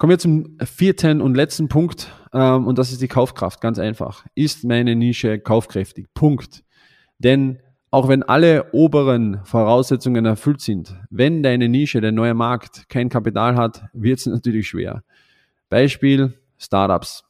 Kommen 0.00 0.12
wir 0.12 0.18
zum 0.18 0.56
vierten 0.64 1.20
und 1.20 1.34
letzten 1.34 1.68
Punkt 1.68 2.10
ähm, 2.32 2.66
und 2.66 2.78
das 2.78 2.90
ist 2.90 3.02
die 3.02 3.06
Kaufkraft. 3.06 3.60
Ganz 3.60 3.78
einfach. 3.78 4.24
Ist 4.34 4.64
meine 4.64 4.96
Nische 4.96 5.38
kaufkräftig? 5.38 6.06
Punkt. 6.14 6.64
Denn 7.18 7.58
auch 7.90 8.08
wenn 8.08 8.22
alle 8.22 8.72
oberen 8.72 9.44
Voraussetzungen 9.44 10.24
erfüllt 10.24 10.62
sind, 10.62 10.96
wenn 11.10 11.42
deine 11.42 11.68
Nische, 11.68 12.00
der 12.00 12.12
neue 12.12 12.32
Markt, 12.32 12.88
kein 12.88 13.10
Kapital 13.10 13.56
hat, 13.56 13.84
wird 13.92 14.20
es 14.20 14.26
natürlich 14.26 14.68
schwer. 14.68 15.02
Beispiel 15.68 16.32
Startups 16.56 17.24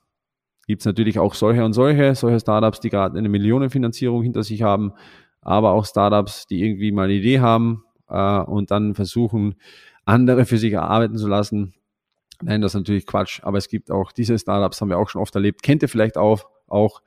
gibt 0.68 0.82
es 0.82 0.86
natürlich 0.86 1.18
auch 1.18 1.34
solche 1.34 1.64
und 1.64 1.72
solche, 1.72 2.14
solche 2.14 2.38
Startups, 2.38 2.78
die 2.78 2.90
gerade 2.90 3.18
eine 3.18 3.28
Millionenfinanzierung 3.28 4.22
hinter 4.22 4.44
sich 4.44 4.62
haben, 4.62 4.92
aber 5.40 5.72
auch 5.72 5.86
Startups, 5.86 6.46
die 6.46 6.62
irgendwie 6.62 6.92
mal 6.92 7.06
eine 7.06 7.14
Idee 7.14 7.40
haben 7.40 7.82
äh, 8.08 8.38
und 8.42 8.70
dann 8.70 8.94
versuchen, 8.94 9.56
andere 10.04 10.44
für 10.44 10.56
sich 10.56 10.74
erarbeiten 10.74 11.16
zu 11.16 11.26
lassen. 11.26 11.74
Nein, 12.42 12.60
das 12.60 12.72
ist 12.72 12.80
natürlich 12.80 13.06
Quatsch, 13.06 13.40
aber 13.42 13.58
es 13.58 13.68
gibt 13.68 13.90
auch 13.90 14.12
diese 14.12 14.38
Startups, 14.38 14.80
haben 14.80 14.88
wir 14.88 14.98
auch 14.98 15.08
schon 15.08 15.20
oft 15.20 15.34
erlebt, 15.34 15.62
kennt 15.62 15.82
ihr 15.82 15.88
vielleicht 15.88 16.16
auch, 16.16 16.48
auch 16.68 17.02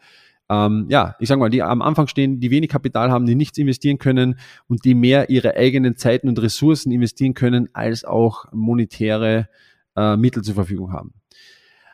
ähm, 0.50 0.86
ja, 0.90 1.16
ich 1.20 1.30
sage 1.30 1.40
mal, 1.40 1.50
die 1.50 1.64
am 1.64 1.82
Anfang 1.82 2.08
stehen, 2.08 2.40
die 2.40 2.52
wenig 2.52 2.70
Kapital 2.70 3.12
haben, 3.12 3.26
die 3.26 3.36
nichts 3.36 3.58
investieren 3.58 3.98
können 3.98 4.38
und 4.68 4.86
die 4.86 4.94
mehr 4.94 5.30
ihre 5.30 5.56
eigenen 5.56 5.96
Zeiten 5.96 6.28
und 6.28 6.42
Ressourcen 6.42 6.92
investieren 6.92 7.34
können, 7.34 7.70
als 7.74 8.04
auch 8.04 8.46
monetäre 8.52 9.48
äh, 9.96 10.18
Mittel 10.18 10.44
zur 10.44 10.56
Verfügung 10.56 10.92
haben. 10.92 11.14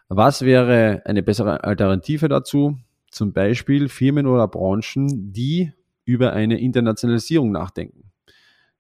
Was 0.08 0.42
wäre 0.42 1.04
eine 1.06 1.22
bessere 1.22 1.64
Alternative 1.64 2.28
dazu? 2.28 2.78
Zum 3.12 3.34
Beispiel 3.34 3.90
Firmen 3.90 4.26
oder 4.26 4.48
Branchen, 4.48 5.32
die 5.32 5.72
über 6.06 6.34
eine 6.34 6.60
Internationalisierung 6.60 7.52
nachdenken. 7.52 8.12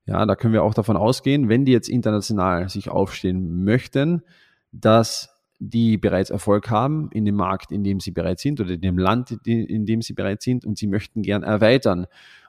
Ja, 0.07 0.25
da 0.25 0.35
können 0.35 0.53
wir 0.53 0.63
auch 0.63 0.73
davon 0.73 0.97
ausgehen, 0.97 1.49
wenn 1.49 1.65
die 1.65 1.71
jetzt 1.71 1.87
international 1.87 2.67
sich 2.69 2.89
aufstehen 2.89 3.63
möchten, 3.63 4.23
dass 4.71 5.29
die 5.59 5.97
bereits 5.97 6.29
Erfolg 6.29 6.69
haben 6.69 7.09
in 7.11 7.25
dem 7.25 7.35
Markt, 7.35 7.71
in 7.71 7.83
dem 7.83 7.99
sie 7.99 8.11
bereits 8.11 8.41
sind 8.41 8.61
oder 8.61 8.71
in 8.71 8.81
dem 8.81 8.97
Land, 8.97 9.31
in 9.45 9.85
dem 9.85 10.01
sie 10.01 10.13
bereits 10.13 10.45
sind 10.45 10.65
und 10.65 10.77
sie 10.77 10.87
möchten 10.87 11.21
gern 11.21 11.43
erweitern. 11.43 12.07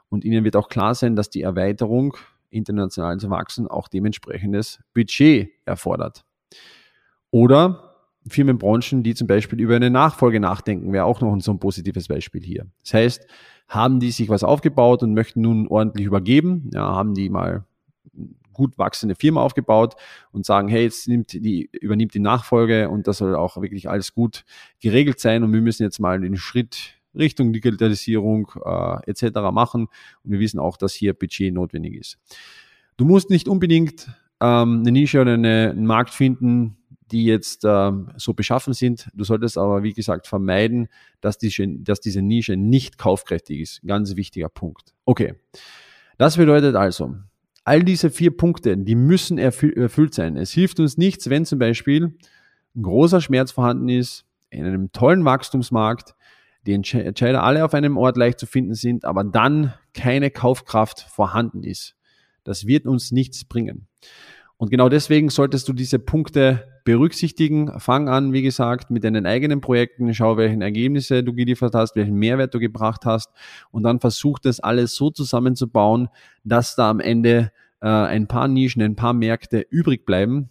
Und 0.08 0.24
ihnen 0.24 0.44
wird 0.44 0.56
auch 0.56 0.68
klar 0.68 0.94
sein, 0.94 1.16
dass 1.16 1.30
die 1.30 1.42
Erweiterung 1.42 2.16
international 2.50 3.18
zu 3.18 3.30
wachsen 3.30 3.66
auch 3.66 3.88
dementsprechendes 3.88 4.80
Budget 4.94 5.50
erfordert. 5.64 6.24
Oder 7.30 7.90
Firmenbranchen, 8.28 9.02
die 9.02 9.14
zum 9.14 9.26
Beispiel 9.26 9.60
über 9.60 9.76
eine 9.76 9.90
Nachfolge 9.90 10.40
nachdenken, 10.40 10.92
wäre 10.92 11.04
auch 11.04 11.20
noch 11.20 11.36
so 11.40 11.52
ein 11.52 11.58
positives 11.58 12.08
Beispiel 12.08 12.42
hier. 12.42 12.66
Das 12.82 12.94
heißt, 12.94 13.26
haben 13.68 14.00
die 14.00 14.10
sich 14.10 14.28
was 14.28 14.44
aufgebaut 14.44 15.02
und 15.02 15.14
möchten 15.14 15.40
nun 15.40 15.68
ordentlich 15.68 16.06
übergeben, 16.06 16.70
ja, 16.74 16.82
haben 16.82 17.14
die 17.14 17.30
mal 17.30 17.64
gut 18.60 18.76
wachsende 18.76 19.14
Firma 19.14 19.40
aufgebaut 19.40 19.94
und 20.32 20.44
sagen, 20.44 20.68
hey, 20.68 20.82
jetzt 20.82 21.08
nimmt 21.08 21.32
die, 21.32 21.70
übernimmt 21.80 22.12
die 22.12 22.20
Nachfolge 22.20 22.90
und 22.90 23.06
das 23.06 23.18
soll 23.18 23.34
auch 23.34 23.56
wirklich 23.56 23.88
alles 23.88 24.12
gut 24.12 24.44
geregelt 24.80 25.18
sein 25.18 25.42
und 25.42 25.52
wir 25.52 25.62
müssen 25.62 25.82
jetzt 25.82 25.98
mal 25.98 26.20
den 26.20 26.36
Schritt 26.36 27.00
Richtung 27.14 27.54
Digitalisierung 27.54 28.52
äh, 28.62 29.10
etc. 29.10 29.40
machen 29.50 29.88
und 30.22 30.30
wir 30.30 30.40
wissen 30.40 30.60
auch, 30.60 30.76
dass 30.76 30.92
hier 30.92 31.14
Budget 31.14 31.54
notwendig 31.54 31.94
ist. 31.94 32.18
Du 32.98 33.06
musst 33.06 33.30
nicht 33.30 33.48
unbedingt 33.48 34.08
ähm, 34.40 34.80
eine 34.80 34.92
Nische 34.92 35.22
oder 35.22 35.34
eine, 35.34 35.70
einen 35.70 35.86
Markt 35.86 36.10
finden, 36.10 36.76
die 37.10 37.24
jetzt 37.24 37.64
äh, 37.64 37.92
so 38.16 38.34
beschaffen 38.34 38.74
sind. 38.74 39.08
Du 39.14 39.24
solltest 39.24 39.56
aber, 39.56 39.82
wie 39.82 39.94
gesagt, 39.94 40.26
vermeiden, 40.26 40.88
dass, 41.22 41.38
die, 41.38 41.82
dass 41.82 42.00
diese 42.00 42.20
Nische 42.20 42.56
nicht 42.56 42.98
kaufkräftig 42.98 43.60
ist. 43.60 43.80
Ganz 43.86 44.14
wichtiger 44.16 44.50
Punkt. 44.50 44.94
Okay. 45.06 45.34
Das 46.18 46.36
bedeutet 46.36 46.76
also, 46.76 47.16
all 47.64 47.82
diese 47.82 48.10
vier 48.10 48.36
Punkte, 48.36 48.76
die 48.76 48.94
müssen 48.94 49.38
erfüllt 49.38 50.14
sein. 50.14 50.36
Es 50.36 50.52
hilft 50.52 50.80
uns 50.80 50.96
nichts, 50.96 51.30
wenn 51.30 51.44
zum 51.44 51.58
Beispiel 51.58 52.16
ein 52.74 52.82
großer 52.82 53.20
Schmerz 53.20 53.52
vorhanden 53.52 53.88
ist, 53.88 54.24
in 54.50 54.64
einem 54.64 54.92
tollen 54.92 55.24
Wachstumsmarkt, 55.24 56.14
die 56.66 56.72
Entscheider 56.72 57.42
alle 57.42 57.64
auf 57.64 57.74
einem 57.74 57.96
Ort 57.96 58.16
leicht 58.16 58.38
zu 58.38 58.46
finden 58.46 58.74
sind, 58.74 59.04
aber 59.04 59.24
dann 59.24 59.74
keine 59.94 60.30
Kaufkraft 60.30 61.00
vorhanden 61.00 61.62
ist. 61.62 61.96
Das 62.44 62.66
wird 62.66 62.86
uns 62.86 63.12
nichts 63.12 63.44
bringen. 63.44 63.86
Und 64.56 64.70
genau 64.70 64.88
deswegen 64.88 65.30
solltest 65.30 65.68
du 65.68 65.72
diese 65.72 65.98
Punkte 65.98 66.79
berücksichtigen. 66.90 67.78
Fang 67.78 68.08
an, 68.08 68.32
wie 68.32 68.42
gesagt, 68.42 68.90
mit 68.90 69.04
deinen 69.04 69.24
eigenen 69.24 69.60
Projekten, 69.60 70.12
schau, 70.12 70.36
welchen 70.36 70.60
Ergebnisse 70.60 71.22
du 71.22 71.32
geliefert 71.32 71.74
hast, 71.74 71.94
welchen 71.94 72.16
Mehrwert 72.16 72.52
du 72.52 72.58
gebracht 72.58 73.04
hast 73.04 73.30
und 73.70 73.84
dann 73.84 74.00
versuch 74.00 74.38
das 74.38 74.60
alles 74.60 74.94
so 74.96 75.10
zusammenzubauen, 75.10 76.08
dass 76.42 76.74
da 76.74 76.90
am 76.90 76.98
Ende 77.00 77.52
äh, 77.80 77.88
ein 77.88 78.26
paar 78.26 78.48
Nischen, 78.48 78.82
ein 78.82 78.96
paar 78.96 79.12
Märkte 79.12 79.64
übrig 79.70 80.04
bleiben. 80.04 80.50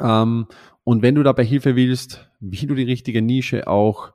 Ähm, 0.00 0.46
und 0.84 1.02
wenn 1.02 1.14
du 1.14 1.22
dabei 1.22 1.44
Hilfe 1.44 1.76
willst, 1.76 2.30
wie 2.40 2.66
du 2.66 2.74
die 2.74 2.82
richtige 2.82 3.22
Nische 3.22 3.66
auch 3.66 4.12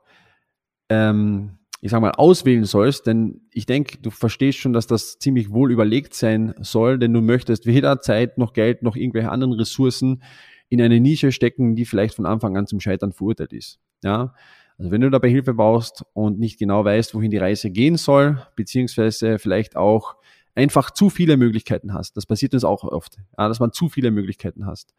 ähm, 0.88 1.58
ich 1.82 1.90
sag 1.90 2.00
mal, 2.02 2.12
auswählen 2.12 2.64
sollst, 2.64 3.06
denn 3.06 3.40
ich 3.52 3.64
denke, 3.64 3.96
du 3.98 4.10
verstehst 4.10 4.58
schon, 4.58 4.74
dass 4.74 4.86
das 4.86 5.18
ziemlich 5.18 5.50
wohl 5.50 5.72
überlegt 5.72 6.12
sein 6.12 6.54
soll, 6.60 6.98
denn 6.98 7.12
du 7.14 7.22
möchtest 7.22 7.64
weder 7.64 8.00
Zeit 8.00 8.36
noch 8.36 8.52
Geld 8.52 8.82
noch 8.82 8.96
irgendwelche 8.96 9.30
anderen 9.30 9.54
Ressourcen 9.54 10.22
in 10.70 10.80
eine 10.80 11.00
Nische 11.00 11.32
stecken, 11.32 11.76
die 11.76 11.84
vielleicht 11.84 12.14
von 12.14 12.24
Anfang 12.24 12.56
an 12.56 12.66
zum 12.66 12.80
Scheitern 12.80 13.12
verurteilt 13.12 13.52
ist. 13.52 13.78
Ja, 14.02 14.34
also 14.78 14.90
wenn 14.90 15.02
du 15.02 15.10
dabei 15.10 15.28
Hilfe 15.28 15.52
brauchst 15.52 16.04
und 16.14 16.38
nicht 16.38 16.58
genau 16.58 16.84
weißt, 16.84 17.14
wohin 17.14 17.30
die 17.30 17.36
Reise 17.36 17.70
gehen 17.70 17.98
soll, 17.98 18.42
beziehungsweise 18.56 19.38
vielleicht 19.38 19.76
auch 19.76 20.16
einfach 20.54 20.90
zu 20.90 21.10
viele 21.10 21.36
Möglichkeiten 21.36 21.92
hast, 21.92 22.16
das 22.16 22.24
passiert 22.24 22.54
uns 22.54 22.64
auch 22.64 22.84
oft, 22.84 23.18
ja, 23.36 23.48
dass 23.48 23.60
man 23.60 23.72
zu 23.72 23.90
viele 23.90 24.10
Möglichkeiten 24.10 24.64
hast, 24.64 24.94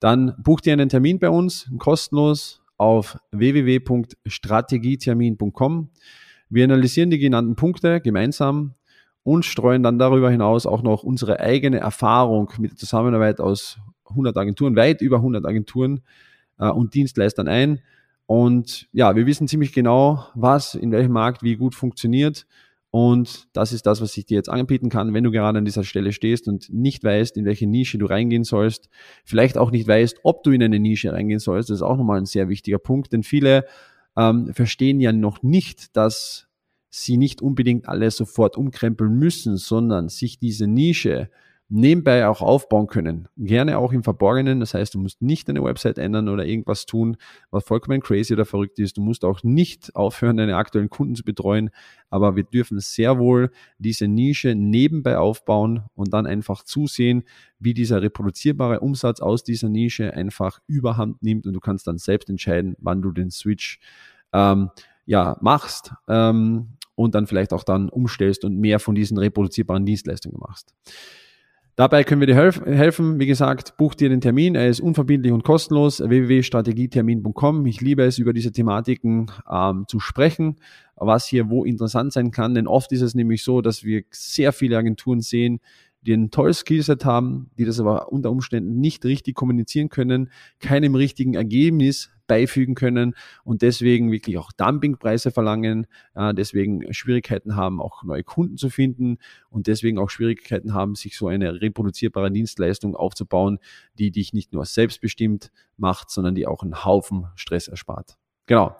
dann 0.00 0.34
buch 0.42 0.62
dir 0.62 0.72
einen 0.72 0.88
Termin 0.88 1.18
bei 1.18 1.28
uns, 1.28 1.70
kostenlos, 1.78 2.62
auf 2.78 3.18
www.strategietermin.com. 3.32 5.90
Wir 6.48 6.64
analysieren 6.64 7.10
die 7.10 7.18
genannten 7.18 7.56
Punkte 7.56 8.00
gemeinsam 8.00 8.72
und 9.24 9.44
streuen 9.44 9.82
dann 9.82 9.98
darüber 9.98 10.30
hinaus 10.30 10.64
auch 10.64 10.80
noch 10.82 11.02
unsere 11.02 11.40
eigene 11.40 11.80
Erfahrung 11.80 12.50
mit 12.58 12.70
der 12.70 12.78
Zusammenarbeit 12.78 13.40
aus 13.40 13.78
100 14.10 14.36
Agenturen, 14.36 14.76
weit 14.76 15.00
über 15.00 15.16
100 15.16 15.44
Agenturen 15.44 16.00
äh, 16.58 16.68
und 16.68 16.94
Dienstleistern 16.94 17.48
ein. 17.48 17.80
Und 18.26 18.88
ja, 18.92 19.16
wir 19.16 19.26
wissen 19.26 19.48
ziemlich 19.48 19.72
genau, 19.72 20.26
was 20.34 20.74
in 20.74 20.92
welchem 20.92 21.12
Markt 21.12 21.42
wie 21.42 21.56
gut 21.56 21.74
funktioniert 21.74 22.46
und 22.90 23.48
das 23.52 23.72
ist 23.72 23.84
das, 23.84 24.00
was 24.00 24.16
ich 24.16 24.24
dir 24.24 24.36
jetzt 24.36 24.48
anbieten 24.48 24.88
kann, 24.88 25.12
wenn 25.12 25.24
du 25.24 25.30
gerade 25.30 25.58
an 25.58 25.64
dieser 25.64 25.84
Stelle 25.84 26.12
stehst 26.12 26.48
und 26.48 26.72
nicht 26.72 27.04
weißt, 27.04 27.36
in 27.36 27.44
welche 27.44 27.66
Nische 27.66 27.98
du 27.98 28.06
reingehen 28.06 28.44
sollst. 28.44 28.88
Vielleicht 29.24 29.58
auch 29.58 29.70
nicht 29.70 29.86
weißt, 29.86 30.20
ob 30.22 30.42
du 30.42 30.52
in 30.52 30.62
eine 30.62 30.78
Nische 30.78 31.12
reingehen 31.12 31.38
sollst. 31.38 31.68
Das 31.68 31.76
ist 31.76 31.82
auch 31.82 31.98
nochmal 31.98 32.18
ein 32.18 32.26
sehr 32.26 32.48
wichtiger 32.48 32.78
Punkt, 32.78 33.12
denn 33.12 33.22
viele 33.22 33.66
ähm, 34.16 34.52
verstehen 34.54 35.00
ja 35.00 35.12
noch 35.12 35.42
nicht, 35.42 35.96
dass 35.96 36.48
sie 36.88 37.18
nicht 37.18 37.42
unbedingt 37.42 37.86
alles 37.86 38.16
sofort 38.16 38.56
umkrempeln 38.56 39.14
müssen, 39.18 39.58
sondern 39.58 40.08
sich 40.08 40.38
diese 40.38 40.66
Nische 40.66 41.28
nebenbei 41.70 42.26
auch 42.26 42.40
aufbauen 42.40 42.86
können. 42.86 43.28
Gerne 43.36 43.78
auch 43.78 43.92
im 43.92 44.02
Verborgenen. 44.02 44.60
Das 44.60 44.72
heißt, 44.72 44.94
du 44.94 44.98
musst 44.98 45.20
nicht 45.20 45.48
deine 45.48 45.62
Website 45.62 45.98
ändern 45.98 46.28
oder 46.28 46.46
irgendwas 46.46 46.86
tun, 46.86 47.16
was 47.50 47.64
vollkommen 47.64 48.00
crazy 48.00 48.32
oder 48.32 48.46
verrückt 48.46 48.78
ist. 48.78 48.96
Du 48.96 49.02
musst 49.02 49.24
auch 49.24 49.42
nicht 49.42 49.94
aufhören, 49.94 50.38
deine 50.38 50.56
aktuellen 50.56 50.88
Kunden 50.88 51.14
zu 51.14 51.24
betreuen. 51.24 51.70
Aber 52.08 52.36
wir 52.36 52.44
dürfen 52.44 52.80
sehr 52.80 53.18
wohl 53.18 53.50
diese 53.78 54.08
Nische 54.08 54.54
nebenbei 54.54 55.18
aufbauen 55.18 55.82
und 55.94 56.14
dann 56.14 56.26
einfach 56.26 56.62
zusehen, 56.62 57.24
wie 57.58 57.74
dieser 57.74 58.00
reproduzierbare 58.00 58.80
Umsatz 58.80 59.20
aus 59.20 59.44
dieser 59.44 59.68
Nische 59.68 60.14
einfach 60.14 60.60
überhand 60.66 61.22
nimmt 61.22 61.46
und 61.46 61.52
du 61.52 61.60
kannst 61.60 61.86
dann 61.86 61.98
selbst 61.98 62.30
entscheiden, 62.30 62.76
wann 62.78 63.02
du 63.02 63.10
den 63.12 63.30
Switch 63.30 63.78
ähm, 64.32 64.70
ja, 65.04 65.36
machst 65.40 65.92
ähm, 66.08 66.68
und 66.94 67.14
dann 67.14 67.26
vielleicht 67.26 67.52
auch 67.52 67.64
dann 67.64 67.88
umstellst 67.88 68.44
und 68.44 68.56
mehr 68.58 68.78
von 68.78 68.94
diesen 68.94 69.18
reproduzierbaren 69.18 69.84
Dienstleistungen 69.84 70.38
machst. 70.38 70.74
Dabei 71.78 72.02
können 72.02 72.20
wir 72.20 72.26
dir 72.26 72.34
helfen. 72.34 73.20
Wie 73.20 73.26
gesagt, 73.26 73.76
buch 73.76 73.94
dir 73.94 74.08
den 74.08 74.20
Termin. 74.20 74.56
Er 74.56 74.68
ist 74.68 74.80
unverbindlich 74.80 75.32
und 75.32 75.44
kostenlos. 75.44 76.00
www.strategietermin.com. 76.00 77.64
Ich 77.66 77.80
liebe 77.80 78.02
es, 78.02 78.18
über 78.18 78.32
diese 78.32 78.50
Thematiken 78.50 79.30
ähm, 79.48 79.84
zu 79.86 80.00
sprechen, 80.00 80.56
was 80.96 81.26
hier 81.26 81.50
wo 81.50 81.64
interessant 81.64 82.12
sein 82.12 82.32
kann. 82.32 82.54
Denn 82.54 82.66
oft 82.66 82.90
ist 82.90 83.02
es 83.02 83.14
nämlich 83.14 83.44
so, 83.44 83.60
dass 83.60 83.84
wir 83.84 84.02
sehr 84.10 84.50
viele 84.50 84.76
Agenturen 84.76 85.20
sehen, 85.20 85.60
die 86.02 86.14
ein 86.14 86.32
tolles 86.32 86.58
Skillset 86.58 87.04
haben, 87.04 87.52
die 87.58 87.64
das 87.64 87.78
aber 87.78 88.10
unter 88.10 88.32
Umständen 88.32 88.80
nicht 88.80 89.04
richtig 89.04 89.36
kommunizieren 89.36 89.88
können, 89.88 90.32
keinem 90.58 90.96
richtigen 90.96 91.34
Ergebnis 91.34 92.10
beifügen 92.28 92.76
können 92.76 93.16
und 93.42 93.62
deswegen 93.62 94.12
wirklich 94.12 94.38
auch 94.38 94.52
Dumpingpreise 94.52 95.32
verlangen, 95.32 95.88
deswegen 96.32 96.92
Schwierigkeiten 96.94 97.56
haben, 97.56 97.80
auch 97.82 98.04
neue 98.04 98.22
Kunden 98.22 98.56
zu 98.56 98.70
finden 98.70 99.18
und 99.50 99.66
deswegen 99.66 99.98
auch 99.98 100.10
Schwierigkeiten 100.10 100.74
haben, 100.74 100.94
sich 100.94 101.16
so 101.16 101.26
eine 101.26 101.60
reproduzierbare 101.60 102.30
Dienstleistung 102.30 102.94
aufzubauen, 102.94 103.58
die 103.98 104.12
dich 104.12 104.32
nicht 104.32 104.52
nur 104.52 104.64
selbstbestimmt 104.64 105.50
macht, 105.76 106.10
sondern 106.10 106.36
die 106.36 106.46
auch 106.46 106.62
einen 106.62 106.84
Haufen 106.84 107.26
Stress 107.34 107.66
erspart. 107.66 108.16
Genau. 108.46 108.76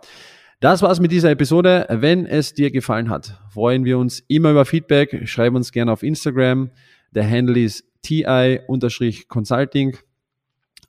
Das 0.60 0.82
war's 0.82 0.98
mit 0.98 1.12
dieser 1.12 1.30
Episode. 1.30 1.86
Wenn 1.88 2.26
es 2.26 2.52
dir 2.52 2.72
gefallen 2.72 3.10
hat, 3.10 3.40
freuen 3.48 3.84
wir 3.84 3.96
uns 3.96 4.24
immer 4.26 4.50
über 4.50 4.64
Feedback. 4.64 5.28
Schreib 5.28 5.54
uns 5.54 5.70
gerne 5.70 5.92
auf 5.92 6.02
Instagram. 6.02 6.70
Der 7.12 7.30
Handle 7.30 7.60
ist 7.60 7.84
TI-Consulting. 8.02 9.96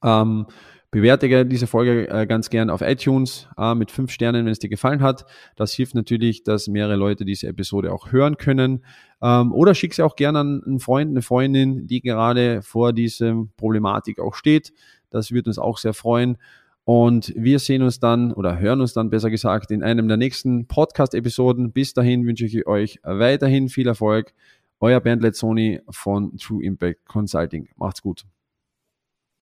Ähm, 0.03 0.47
bewerte 0.91 1.45
diese 1.45 1.67
Folge 1.67 2.09
äh, 2.09 2.25
ganz 2.25 2.49
gern 2.49 2.69
auf 2.69 2.81
iTunes 2.81 3.47
äh, 3.57 3.75
mit 3.75 3.91
fünf 3.91 4.11
Sternen, 4.11 4.45
wenn 4.45 4.51
es 4.51 4.59
dir 4.59 4.69
gefallen 4.69 5.01
hat. 5.01 5.25
Das 5.55 5.73
hilft 5.73 5.95
natürlich, 5.95 6.43
dass 6.43 6.67
mehrere 6.67 6.95
Leute 6.95 7.25
diese 7.25 7.47
Episode 7.47 7.93
auch 7.93 8.11
hören 8.11 8.37
können. 8.37 8.83
Ähm, 9.21 9.53
oder 9.53 9.75
schick 9.75 9.93
sie 9.93 10.03
auch 10.03 10.15
gerne 10.15 10.39
an 10.39 10.63
einen 10.65 10.79
Freund, 10.79 11.11
eine 11.11 11.21
Freundin, 11.21 11.85
die 11.87 12.01
gerade 12.01 12.61
vor 12.61 12.93
dieser 12.93 13.45
Problematik 13.57 14.19
auch 14.19 14.33
steht. 14.33 14.73
Das 15.11 15.31
würde 15.31 15.49
uns 15.49 15.59
auch 15.59 15.77
sehr 15.77 15.93
freuen. 15.93 16.37
Und 16.85 17.33
wir 17.35 17.59
sehen 17.59 17.83
uns 17.83 17.99
dann 17.99 18.33
oder 18.33 18.57
hören 18.57 18.81
uns 18.81 18.93
dann 18.93 19.11
besser 19.11 19.29
gesagt 19.29 19.69
in 19.69 19.83
einem 19.83 20.07
der 20.07 20.17
nächsten 20.17 20.65
Podcast-Episoden. 20.65 21.71
Bis 21.71 21.93
dahin 21.93 22.25
wünsche 22.25 22.45
ich 22.45 22.65
euch 22.65 22.99
weiterhin 23.03 23.69
viel 23.69 23.87
Erfolg. 23.87 24.33
Euer 24.79 24.99
Bernd 24.99 25.21
Letzoni 25.21 25.81
von 25.89 26.35
True 26.37 26.63
Impact 26.63 27.05
Consulting. 27.05 27.69
Macht's 27.75 28.01
gut. 28.01 28.23